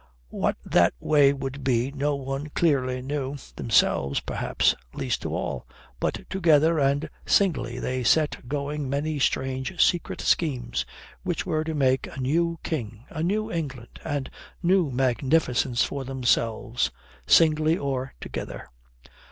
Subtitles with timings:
[0.31, 5.67] What that way would be no one clearly knew, themselves, perhaps, least of all.
[5.99, 10.87] But together and singly they set going many strange secret schemes
[11.21, 14.31] which were to make a new king, a new England, and
[14.63, 16.89] new magnificence for themselves,
[17.27, 18.69] singly or together.